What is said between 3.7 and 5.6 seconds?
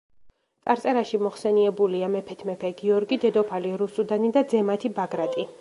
რუსუდანი და ძე მათი ბაგრატი.